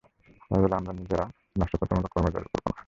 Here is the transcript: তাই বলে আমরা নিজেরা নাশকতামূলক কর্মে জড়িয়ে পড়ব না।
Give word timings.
তাই 0.49 0.59
বলে 0.63 0.75
আমরা 0.75 0.93
নিজেরা 0.99 1.25
নাশকতামূলক 1.59 2.11
কর্মে 2.13 2.29
জড়িয়ে 2.33 2.51
পড়ব 2.53 2.65
না। 2.67 2.73